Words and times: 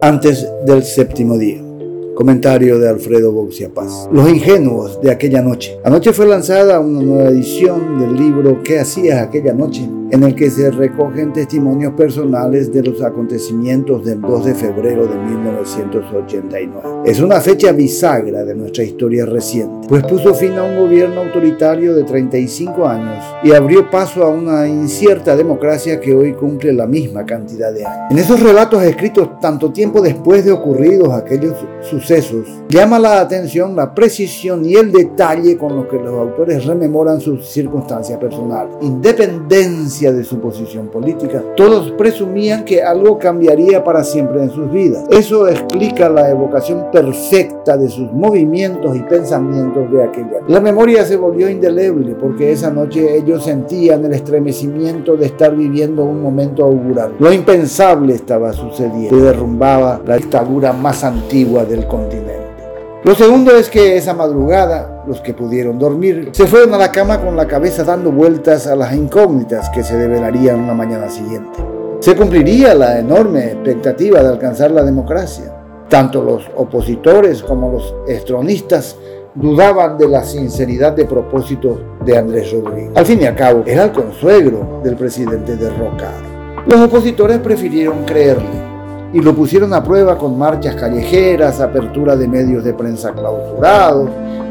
Antes 0.00 0.46
del 0.64 0.82
séptimo 0.84 1.36
día. 1.36 1.62
Comentario 2.14 2.78
de 2.78 2.88
Alfredo 2.88 3.32
Boxia 3.32 3.68
Paz. 3.68 4.08
Los 4.12 4.28
ingenuos 4.28 5.00
de 5.00 5.10
aquella 5.10 5.42
noche. 5.42 5.78
Anoche 5.84 6.12
fue 6.12 6.26
lanzada 6.26 6.80
una 6.80 7.00
nueva 7.00 7.30
edición 7.30 7.98
del 8.00 8.16
libro 8.16 8.62
¿Qué 8.62 8.78
hacías 8.78 9.20
aquella 9.20 9.52
noche? 9.52 9.88
En 10.10 10.22
el 10.22 10.34
que 10.34 10.50
se 10.50 10.70
recogen 10.70 11.32
testimonios 11.32 11.92
personales 11.92 12.72
de 12.72 12.82
los 12.82 13.02
acontecimientos 13.02 14.04
del 14.04 14.20
2 14.20 14.44
de 14.46 14.54
febrero 14.54 15.06
de 15.06 15.16
1989. 15.16 17.02
Es 17.04 17.20
una 17.20 17.40
fecha 17.40 17.72
bisagra 17.72 18.44
de 18.44 18.54
nuestra 18.54 18.84
historia 18.84 19.26
reciente, 19.26 19.86
pues 19.88 20.02
puso 20.04 20.34
fin 20.34 20.56
a 20.56 20.62
un 20.62 20.78
gobierno 20.78 21.22
autoritario 21.22 21.94
de 21.94 22.04
35 22.04 22.86
años 22.86 23.24
y 23.42 23.52
abrió 23.52 23.90
paso 23.90 24.22
a 24.24 24.30
una 24.30 24.66
incierta 24.66 25.36
democracia 25.36 26.00
que 26.00 26.14
hoy 26.14 26.32
cumple 26.32 26.72
la 26.72 26.86
misma 26.86 27.26
cantidad 27.26 27.72
de 27.72 27.84
años. 27.84 28.10
En 28.10 28.18
esos 28.18 28.40
relatos 28.40 28.82
escritos 28.82 29.38
tanto 29.40 29.72
tiempo 29.72 30.00
después 30.00 30.44
de 30.44 30.52
ocurridos 30.52 31.12
aquellos 31.12 31.54
sucesos, 31.82 32.46
llama 32.68 32.98
la 32.98 33.20
atención 33.20 33.76
la 33.76 33.94
precisión 33.94 34.64
y 34.64 34.74
el 34.74 34.90
detalle 34.90 35.56
con 35.58 35.76
los 35.76 35.86
que 35.86 35.98
los 35.98 36.14
autores 36.14 36.64
rememoran 36.64 37.20
sus 37.20 37.46
circunstancias 37.46 38.18
personales. 38.18 38.74
Independencia 38.80 39.97
de 39.98 40.22
su 40.22 40.38
posición 40.38 40.88
política. 40.88 41.42
Todos 41.56 41.90
presumían 41.92 42.64
que 42.64 42.82
algo 42.82 43.18
cambiaría 43.18 43.82
para 43.82 44.04
siempre 44.04 44.42
en 44.42 44.50
sus 44.50 44.70
vidas. 44.70 45.04
Eso 45.10 45.48
explica 45.48 46.08
la 46.08 46.30
evocación 46.30 46.86
perfecta 46.92 47.76
de 47.76 47.88
sus 47.88 48.12
movimientos 48.12 48.96
y 48.96 49.00
pensamientos 49.00 49.90
de 49.90 50.04
aquella. 50.04 50.38
La 50.46 50.60
memoria 50.60 51.04
se 51.04 51.16
volvió 51.16 51.50
indeleble 51.50 52.14
porque 52.14 52.52
esa 52.52 52.70
noche 52.70 53.16
ellos 53.16 53.44
sentían 53.44 54.04
el 54.04 54.12
estremecimiento 54.12 55.16
de 55.16 55.26
estar 55.26 55.54
viviendo 55.54 56.04
un 56.04 56.22
momento 56.22 56.64
augural. 56.64 57.14
Lo 57.18 57.32
impensable 57.32 58.14
estaba 58.14 58.52
sucediendo. 58.52 59.16
Se 59.16 59.22
derrumbaba 59.22 60.00
la 60.06 60.16
dictadura 60.16 60.72
más 60.72 61.02
antigua 61.02 61.64
del 61.64 61.86
continente. 61.86 62.47
Lo 63.04 63.14
segundo 63.14 63.56
es 63.56 63.70
que 63.70 63.96
esa 63.96 64.12
madrugada, 64.12 65.04
los 65.06 65.20
que 65.20 65.32
pudieron 65.32 65.78
dormir, 65.78 66.30
se 66.32 66.48
fueron 66.48 66.74
a 66.74 66.78
la 66.78 66.90
cama 66.90 67.20
con 67.20 67.36
la 67.36 67.46
cabeza 67.46 67.84
dando 67.84 68.10
vueltas 68.10 68.66
a 68.66 68.74
las 68.74 68.92
incógnitas 68.92 69.70
que 69.70 69.84
se 69.84 69.96
develarían 69.96 70.66
la 70.66 70.74
mañana 70.74 71.08
siguiente. 71.08 71.60
Se 72.00 72.16
cumpliría 72.16 72.74
la 72.74 72.98
enorme 72.98 73.52
expectativa 73.52 74.20
de 74.20 74.28
alcanzar 74.28 74.72
la 74.72 74.82
democracia. 74.82 75.54
Tanto 75.88 76.22
los 76.22 76.50
opositores 76.56 77.40
como 77.42 77.70
los 77.70 77.94
estronistas 78.08 78.96
dudaban 79.32 79.96
de 79.96 80.08
la 80.08 80.24
sinceridad 80.24 80.92
de 80.92 81.04
propósito 81.04 81.80
de 82.04 82.18
Andrés 82.18 82.52
Rodríguez. 82.52 82.90
Al 82.96 83.06
fin 83.06 83.22
y 83.22 83.26
al 83.26 83.36
cabo, 83.36 83.62
era 83.64 83.84
el 83.84 83.92
consuegro 83.92 84.80
del 84.82 84.96
presidente 84.96 85.56
derrocado. 85.56 86.26
Los 86.66 86.80
opositores 86.80 87.38
prefirieron 87.38 88.04
creerle 88.04 88.67
y 89.12 89.20
lo 89.20 89.34
pusieron 89.34 89.72
a 89.72 89.82
prueba 89.82 90.18
con 90.18 90.38
marchas 90.38 90.74
callejeras, 90.76 91.60
apertura 91.60 92.16
de 92.16 92.28
medios 92.28 92.64
de 92.64 92.74
prensa 92.74 93.12
clausurados, 93.12 94.10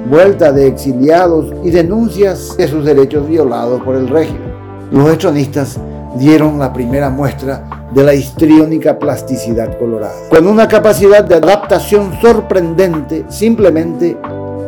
vuelta 0.10 0.52
de 0.52 0.68
exiliados 0.68 1.54
y 1.64 1.70
denuncias 1.70 2.56
de 2.58 2.68
sus 2.68 2.84
derechos 2.84 3.28
violados 3.28 3.82
por 3.84 3.96
el 3.96 4.08
régimen. 4.08 4.52
Los 4.92 5.12
hechonistas 5.12 5.80
dieron 6.18 6.58
la 6.58 6.74
primera 6.74 7.10
muestra 7.10 7.90
de 7.94 8.04
la 8.04 8.14
histriónica 8.14 8.98
plasticidad 8.98 9.78
colorada. 9.78 10.16
Con 10.30 10.48
una 10.48 10.68
capacidad 10.68 11.24
de 11.24 11.36
adaptación 11.36 12.14
sorprendente, 12.22 13.26
simplemente 13.30 14.18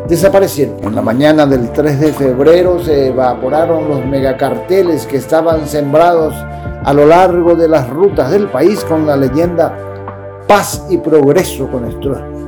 desaparecieron. 0.09 0.77
En 0.81 0.95
la 0.95 1.03
mañana 1.03 1.45
del 1.45 1.71
3 1.71 1.99
de 1.99 2.11
febrero 2.13 2.79
se 2.83 3.09
evaporaron 3.09 3.87
los 3.87 4.03
megacarteles 4.05 5.05
que 5.05 5.17
estaban 5.17 5.67
sembrados 5.67 6.33
a 6.83 6.93
lo 6.93 7.05
largo 7.05 7.55
de 7.55 7.67
las 7.67 7.87
rutas 7.89 8.31
del 8.31 8.47
país 8.47 8.83
con 8.83 9.05
la 9.05 9.15
leyenda 9.15 9.77
Paz 10.47 10.87
y 10.89 10.97
Progreso 10.97 11.69
con 11.69 11.89
Stroessner. 11.91 12.39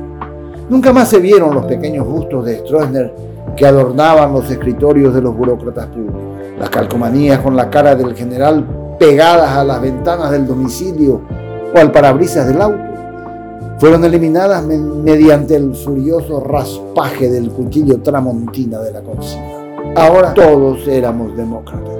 Nunca 0.68 0.92
más 0.92 1.08
se 1.08 1.20
vieron 1.20 1.54
los 1.54 1.66
pequeños 1.66 2.04
bustos 2.04 2.44
de 2.44 2.58
Stroessner 2.58 3.14
que 3.56 3.64
adornaban 3.64 4.32
los 4.32 4.50
escritorios 4.50 5.14
de 5.14 5.22
los 5.22 5.36
burócratas 5.36 5.86
públicos. 5.86 6.20
Las 6.58 6.68
calcomanías 6.68 7.38
con 7.38 7.54
la 7.54 7.70
cara 7.70 7.94
del 7.94 8.14
general 8.16 8.66
pegadas 8.98 9.50
a 9.50 9.62
las 9.62 9.80
ventanas 9.80 10.32
del 10.32 10.46
domicilio 10.46 11.20
o 11.74 11.78
al 11.78 11.92
parabrisas 11.92 12.48
del 12.48 12.60
auto 12.60 12.92
fueron 13.82 14.04
eliminadas 14.04 14.62
mediante 14.62 15.56
el 15.56 15.74
furioso 15.74 16.38
raspaje 16.38 17.28
del 17.28 17.50
cuchillo 17.50 18.00
tramontina 18.00 18.78
de 18.78 18.92
la 18.92 19.00
consigna. 19.00 19.92
Ahora 19.96 20.32
todos 20.34 20.86
éramos 20.86 21.36
demócratas. 21.36 21.92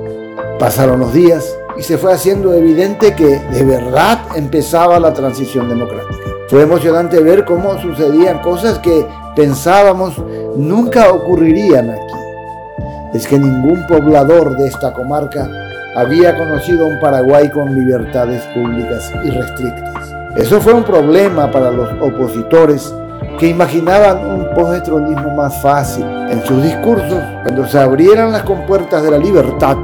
Pasaron 0.60 1.00
los 1.00 1.12
días 1.12 1.44
y 1.76 1.82
se 1.82 1.98
fue 1.98 2.12
haciendo 2.12 2.54
evidente 2.54 3.16
que 3.16 3.36
de 3.36 3.64
verdad 3.64 4.20
empezaba 4.36 5.00
la 5.00 5.12
transición 5.12 5.68
democrática. 5.68 6.30
Fue 6.46 6.62
emocionante 6.62 7.18
ver 7.18 7.44
cómo 7.44 7.76
sucedían 7.80 8.38
cosas 8.42 8.78
que 8.78 9.04
pensábamos 9.34 10.14
nunca 10.54 11.10
ocurrirían 11.10 11.90
aquí. 11.90 12.14
Es 13.12 13.26
que 13.26 13.40
ningún 13.40 13.84
poblador 13.88 14.56
de 14.56 14.68
esta 14.68 14.94
comarca 14.94 15.50
había 15.96 16.38
conocido 16.38 16.86
un 16.86 17.00
Paraguay 17.00 17.50
con 17.50 17.74
libertades 17.74 18.40
públicas 18.54 19.10
irrestrictas. 19.24 20.21
Eso 20.36 20.60
fue 20.60 20.72
un 20.72 20.82
problema 20.82 21.50
para 21.50 21.70
los 21.70 21.88
opositores 22.00 22.94
que 23.38 23.48
imaginaban 23.48 24.24
un 24.24 24.54
postronismo 24.54 25.34
más 25.36 25.60
fácil. 25.60 26.04
En 26.04 26.42
sus 26.46 26.62
discursos, 26.62 27.22
cuando 27.42 27.66
se 27.66 27.78
abrieran 27.78 28.32
las 28.32 28.42
compuertas 28.42 29.02
de 29.02 29.10
la 29.10 29.18
libertad, 29.18 29.76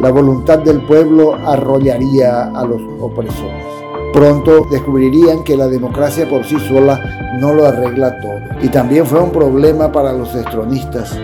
la 0.00 0.10
voluntad 0.10 0.58
del 0.58 0.82
pueblo 0.82 1.34
arrollaría 1.34 2.44
a 2.44 2.64
los 2.66 2.82
opresores. 3.00 3.64
Pronto 4.12 4.66
descubrirían 4.70 5.42
que 5.44 5.56
la 5.56 5.66
democracia 5.66 6.28
por 6.28 6.44
sí 6.44 6.58
sola 6.68 7.00
no 7.40 7.54
lo 7.54 7.64
arregla 7.64 8.20
todo. 8.20 8.40
Y 8.62 8.68
también 8.68 9.06
fue 9.06 9.20
un 9.20 9.30
problema 9.30 9.90
para 9.90 10.12
los 10.12 10.34
estronistas, 10.34 11.18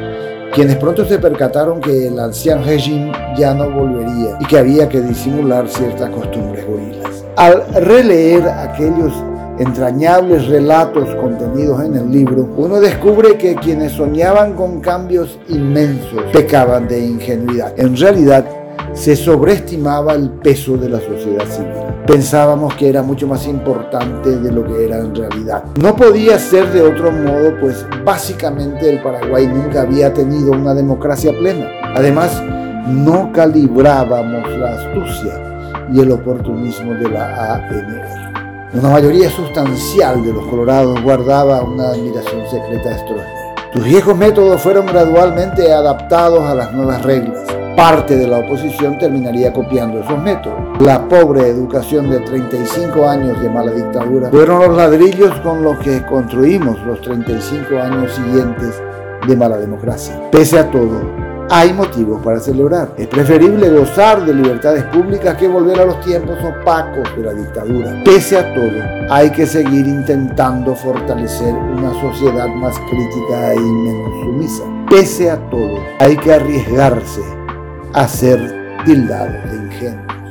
quienes 0.55 0.77
pronto 0.77 1.05
se 1.05 1.19
percataron 1.19 1.81
que 1.81 2.09
el 2.09 2.19
anciano 2.19 2.65
régimen 2.65 3.13
ya 3.37 3.53
no 3.53 3.71
volvería 3.71 4.39
y 4.41 4.47
que 4.47 4.59
había 4.59 4.89
que 4.89 5.01
disimular 5.01 5.69
ciertas 5.69 6.09
costumbres 6.11 6.67
gorilas. 6.67 7.12
Al 7.37 7.65
releer 7.75 8.47
aquellos 8.47 9.13
entrañables 9.59 10.49
relatos 10.49 11.15
contenidos 11.15 11.83
en 11.83 11.97
el 11.97 12.13
libro, 12.13 12.47
uno 12.59 12.79
descubre 12.79 13.39
que 13.39 13.55
quienes 13.55 13.93
soñaban 13.93 14.53
con 14.53 14.81
cambios 14.81 15.39
inmensos 15.49 16.25
pecaban 16.31 16.87
de 16.89 17.01
ingenuidad. 17.07 17.73
En 17.79 17.97
realidad, 17.97 18.45
se 18.93 19.17
sobreestimaba 19.17 20.13
el 20.13 20.29
peso 20.29 20.77
de 20.77 20.91
la 20.91 20.99
sociedad 21.01 21.47
civil. 21.47 21.73
Pensábamos 22.07 22.75
que 22.75 22.91
era 22.91 23.03
mucho 23.03 23.27
más 23.27 23.47
importante 23.47 24.39
de 24.39 24.53
lo 24.53 24.67
que 24.67 24.85
era 24.85 24.99
en 24.99 25.15
realidad. 25.15 25.65
No 25.81 25.97
podía 25.97 26.39
ser 26.39 26.71
de 26.71 26.83
otro 26.83 27.11
modo, 27.13 27.59
pues 27.61 27.87
básicamente 28.05 28.91
el 28.91 29.01
Paraguay 29.01 29.47
nunca 29.47 29.83
había 29.83 30.13
tenido 30.13 30.53
una 30.53 30.75
democracia 30.75 31.33
plena. 31.39 31.67
Además, 31.95 32.43
no 32.89 33.33
calibrábamos 33.33 34.51
la 34.59 34.75
astucia 34.75 35.52
y 35.93 36.01
el 36.01 36.13
oportunismo 36.13 36.95
de 36.95 37.09
la 37.09 37.55
ANR. 37.55 38.73
Una 38.75 38.91
mayoría 38.91 39.31
sustancial 39.31 40.23
de 40.25 40.33
los 40.33 40.47
colorados 40.47 41.03
guardaba 41.03 41.63
una 41.63 41.89
admiración 41.89 42.49
secreta 42.51 42.91
a 42.91 42.99
Stroessner. 42.99 43.43
Sus 43.73 43.85
viejos 43.85 44.17
métodos 44.17 44.61
fueron 44.61 44.87
gradualmente 44.87 45.73
adaptados 45.73 46.43
a 46.43 46.55
las 46.55 46.73
nuevas 46.73 47.03
reglas 47.03 47.39
parte 47.77 48.17
de 48.17 48.27
la 48.27 48.39
oposición 48.39 48.99
terminaría 48.99 49.53
copiando 49.53 50.01
esos 50.01 50.21
métodos. 50.23 50.59
La 50.81 51.09
pobre 51.09 51.49
educación 51.49 52.11
de 52.11 52.21
35 52.21 53.09
años 53.09 53.41
de 53.41 53.49
mala 53.49 53.73
dictadura 53.73 54.31
fueron 54.31 54.61
los 54.61 54.77
ladrillos 54.77 55.33
con 55.41 55.63
los 55.63 55.79
que 55.79 56.03
construimos 56.03 56.79
los 56.85 57.01
35 57.01 57.79
años 57.79 58.13
siguientes 58.13 58.81
de 59.27 59.37
mala 59.37 59.57
democracia. 59.57 60.21
Pese 60.31 60.59
a 60.59 60.71
todo, 60.71 61.22
hay 61.53 61.71
motivos 61.75 62.19
para 62.23 62.41
celebrar. 62.41 62.95
Es 62.97 63.07
preferible 63.09 63.69
gozar 63.69 64.25
de 64.25 64.33
libertades 64.33 64.85
públicas 64.85 65.37
que 65.37 65.47
volver 65.47 65.79
a 65.81 65.85
los 65.85 66.01
tiempos 66.01 66.39
opacos 66.43 67.15
de 67.15 67.23
la 67.25 67.35
dictadura. 67.35 68.03
Pese 68.07 68.39
a 68.39 68.55
todo, 68.55 68.83
hay 69.11 69.31
que 69.31 69.45
seguir 69.47 69.87
intentando 69.87 70.75
fortalecer 70.75 71.53
una 71.53 71.93
sociedad 72.01 72.49
más 72.49 72.75
crítica 72.79 73.55
y 73.55 73.61
menos 73.61 74.25
sumisa. 74.25 74.63
Pese 74.89 75.31
a 75.31 75.37
todo, 75.51 75.79
hay 75.99 76.17
que 76.17 76.33
arriesgarse 76.33 77.21
a 77.93 78.09
ser 78.09 78.41
tildado 78.87 79.33
de 79.51 79.57
ingenuo. 79.57 80.22